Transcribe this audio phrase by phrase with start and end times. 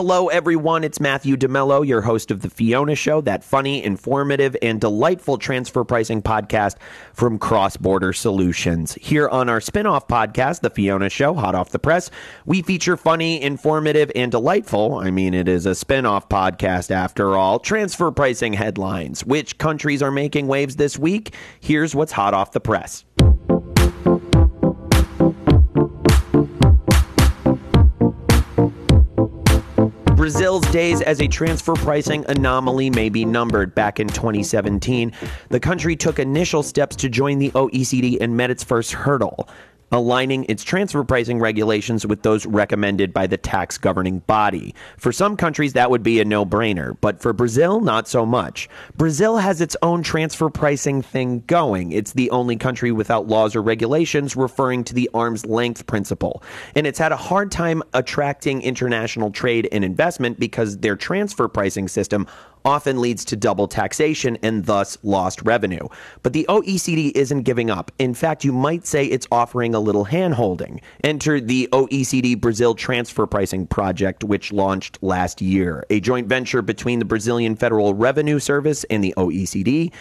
[0.00, 0.82] Hello, everyone.
[0.82, 5.84] It's Matthew DeMello, your host of The Fiona Show, that funny, informative, and delightful transfer
[5.84, 6.76] pricing podcast
[7.12, 8.94] from Cross Border Solutions.
[8.94, 12.10] Here on our spin off podcast, The Fiona Show, hot off the press,
[12.46, 14.94] we feature funny, informative, and delightful.
[14.94, 17.58] I mean, it is a spin off podcast after all.
[17.58, 19.26] Transfer pricing headlines.
[19.26, 21.34] Which countries are making waves this week?
[21.60, 23.04] Here's what's hot off the press.
[30.20, 33.74] Brazil's days as a transfer pricing anomaly may be numbered.
[33.74, 35.12] Back in 2017,
[35.48, 39.48] the country took initial steps to join the OECD and met its first hurdle
[39.92, 44.74] aligning its transfer pricing regulations with those recommended by the tax governing body.
[44.96, 48.68] For some countries, that would be a no brainer, but for Brazil, not so much.
[48.96, 51.92] Brazil has its own transfer pricing thing going.
[51.92, 56.42] It's the only country without laws or regulations referring to the arm's length principle.
[56.74, 61.88] And it's had a hard time attracting international trade and investment because their transfer pricing
[61.88, 62.26] system
[62.64, 65.86] often leads to double taxation and thus lost revenue.
[66.22, 67.90] But the OECD isn't giving up.
[67.98, 70.80] In fact, you might say it's offering a little handholding.
[71.04, 76.98] Enter the OECD Brazil Transfer Pricing Project, which launched last year, a joint venture between
[76.98, 79.92] the Brazilian Federal Revenue Service and the OECD.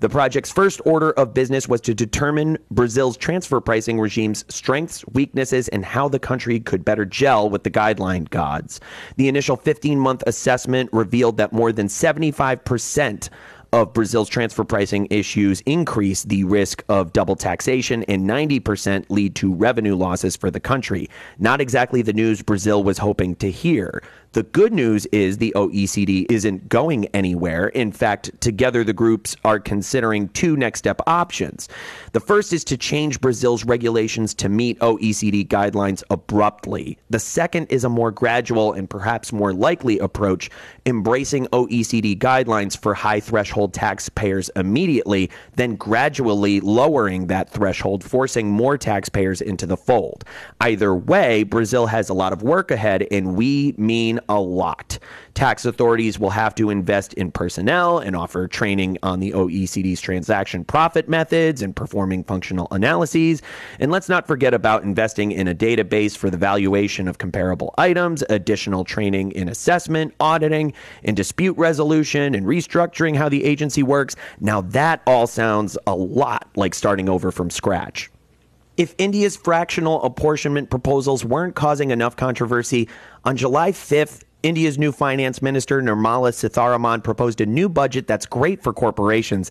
[0.00, 5.68] The project's first order of business was to determine Brazil's transfer pricing regime's strengths, weaknesses,
[5.68, 8.80] and how the country could better gel with the guideline gods.
[9.16, 13.30] The initial 15 month assessment revealed that more than 75%
[13.72, 19.52] of Brazil's transfer pricing issues increase the risk of double taxation and 90% lead to
[19.52, 21.10] revenue losses for the country.
[21.38, 24.02] Not exactly the news Brazil was hoping to hear.
[24.36, 27.68] The good news is the OECD isn't going anywhere.
[27.68, 31.70] In fact, together the groups are considering two next step options.
[32.12, 36.98] The first is to change Brazil's regulations to meet OECD guidelines abruptly.
[37.08, 40.50] The second is a more gradual and perhaps more likely approach,
[40.84, 48.76] embracing OECD guidelines for high threshold taxpayers immediately, then gradually lowering that threshold, forcing more
[48.76, 50.26] taxpayers into the fold.
[50.60, 54.98] Either way, Brazil has a lot of work ahead, and we mean a lot.
[55.34, 60.64] Tax authorities will have to invest in personnel and offer training on the OECD's transaction
[60.64, 63.42] profit methods and performing functional analyses.
[63.78, 68.24] And let's not forget about investing in a database for the valuation of comparable items,
[68.30, 70.72] additional training in assessment, auditing,
[71.04, 74.16] and dispute resolution, and restructuring how the agency works.
[74.40, 78.10] Now, that all sounds a lot like starting over from scratch.
[78.76, 82.90] If India's fractional apportionment proposals weren't causing enough controversy,
[83.26, 88.62] on July 5th, India's new finance minister, Nirmala Sitharaman, proposed a new budget that's great
[88.62, 89.50] for corporations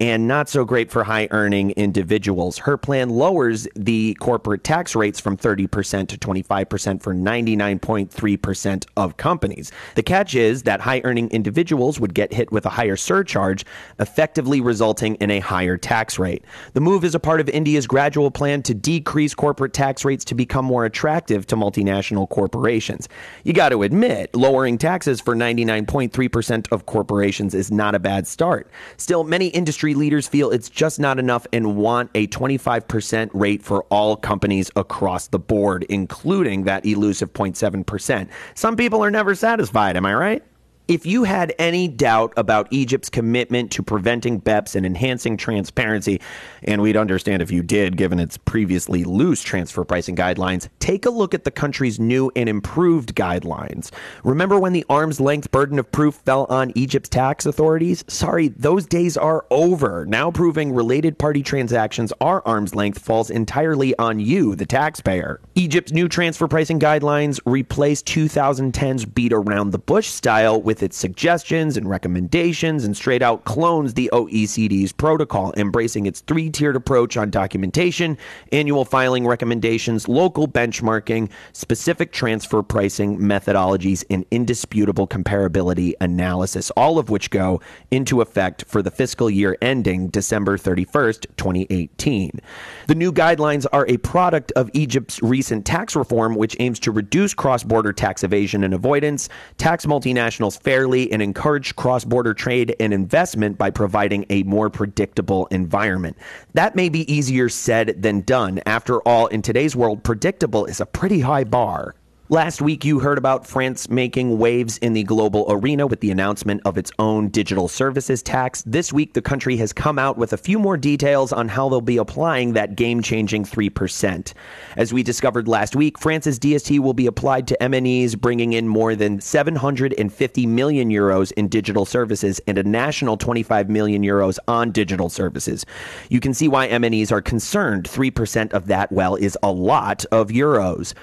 [0.00, 2.56] and not so great for high earning individuals.
[2.56, 9.70] Her plan lowers the corporate tax rates from 30% to 25% for 99.3% of companies.
[9.96, 13.66] The catch is that high earning individuals would get hit with a higher surcharge,
[13.98, 16.44] effectively resulting in a higher tax rate.
[16.72, 20.34] The move is a part of India's gradual plan to decrease corporate tax rates to
[20.34, 23.06] become more attractive to multinational corporations.
[23.44, 28.70] You got to admit, lowering taxes for 99.3% of corporations is not a bad start.
[28.96, 33.62] Still, many industry industry leaders feel it's just not enough and want a 25% rate
[33.62, 38.28] for all companies across the board, including that elusive 0.7%.
[38.54, 40.42] Some people are never satisfied, am I right?
[40.90, 46.20] If you had any doubt about Egypt's commitment to preventing BEPS and enhancing transparency,
[46.64, 51.10] and we'd understand if you did given its previously loose transfer pricing guidelines, take a
[51.10, 53.92] look at the country's new and improved guidelines.
[54.24, 58.04] Remember when the arm's length burden of proof fell on Egypt's tax authorities?
[58.08, 60.04] Sorry, those days are over.
[60.06, 65.40] Now proving related party transactions are arm's length falls entirely on you, the taxpayer.
[65.54, 70.96] Egypt's new transfer pricing guidelines replace 2010's beat around the bush style with with its
[70.96, 77.18] suggestions and recommendations and straight out clones the OECD's protocol, embracing its three tiered approach
[77.18, 78.16] on documentation,
[78.50, 87.10] annual filing recommendations, local benchmarking, specific transfer pricing methodologies, and indisputable comparability analysis, all of
[87.10, 87.60] which go
[87.90, 92.40] into effect for the fiscal year ending December 31st, 2018.
[92.86, 97.34] The new guidelines are a product of Egypt's recent tax reform, which aims to reduce
[97.34, 99.28] cross border tax evasion and avoidance,
[99.58, 105.46] tax multinationals fairly and encourage cross border trade and investment by providing a more predictable
[105.46, 106.16] environment.
[106.54, 108.60] That may be easier said than done.
[108.66, 111.94] After all, in today's world, predictable is a pretty high bar.
[112.32, 116.62] Last week, you heard about France making waves in the global arena with the announcement
[116.64, 118.62] of its own digital services tax.
[118.64, 121.80] This week, the country has come out with a few more details on how they'll
[121.80, 124.32] be applying that game changing 3%.
[124.76, 128.94] As we discovered last week, France's DST will be applied to MNEs, bringing in more
[128.94, 135.08] than 750 million euros in digital services and a national 25 million euros on digital
[135.08, 135.66] services.
[136.10, 137.90] You can see why MNEs are concerned.
[137.90, 140.94] 3% of that, well, is a lot of euros.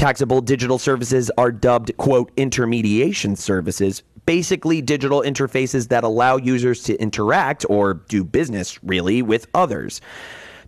[0.00, 6.96] Taxable digital services are dubbed, quote, intermediation services, basically digital interfaces that allow users to
[7.00, 10.00] interact or do business, really, with others.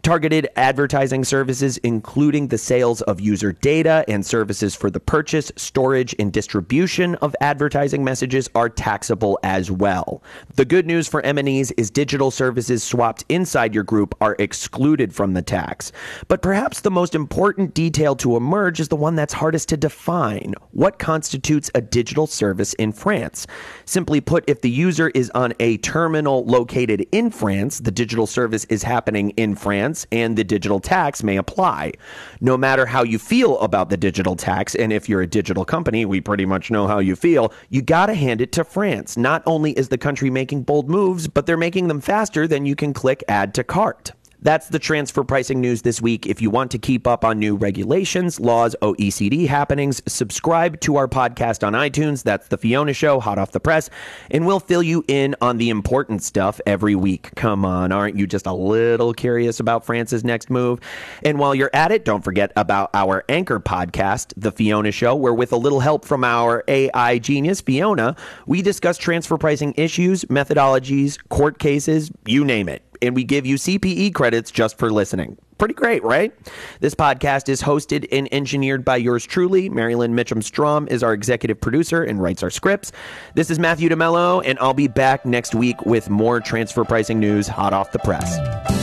[0.02, 6.12] Targeted advertising services, including the sales of user data and services for the purchase, storage,
[6.18, 10.20] and distribution of advertising messages, are taxable as well.
[10.56, 15.34] The good news for MNEs is digital services swapped inside your group are excluded from
[15.34, 15.92] the tax.
[16.26, 20.54] But perhaps the most important detail to emerge is the one that's hardest to define.
[20.72, 23.46] What constitutes a digital service in France?
[23.84, 28.64] Simply put, if the user is on a terminal located in France, the digital service
[28.64, 31.92] is happening in France and the digital tax may apply.
[32.40, 36.04] No matter how you feel about the digital tax, and if you're a digital company,
[36.04, 39.16] we pretty much know how you feel, you got to hand it to France.
[39.16, 42.74] Not only is the country making bold moves, but they're making them faster than you
[42.74, 44.12] can click add to cart.
[44.42, 46.26] That's the transfer pricing news this week.
[46.26, 51.06] If you want to keep up on new regulations, laws, OECD happenings, subscribe to our
[51.06, 52.24] podcast on iTunes.
[52.24, 53.88] That's The Fiona Show, hot off the press,
[54.32, 57.30] and we'll fill you in on the important stuff every week.
[57.36, 60.80] Come on, aren't you just a little curious about France's next move?
[61.24, 65.34] And while you're at it, don't forget about our anchor podcast, The Fiona Show, where
[65.34, 68.16] with a little help from our AI genius, Fiona,
[68.46, 73.56] we discuss transfer pricing issues, methodologies, court cases, you name it and we give you
[73.56, 75.36] CPE credits just for listening.
[75.58, 76.32] Pretty great, right?
[76.80, 79.68] This podcast is hosted and engineered by yours truly.
[79.68, 82.90] Marilyn Mitchum Strom is our executive producer and writes our scripts.
[83.34, 87.46] This is Matthew DeMello, and I'll be back next week with more transfer pricing news
[87.46, 88.81] hot off the press.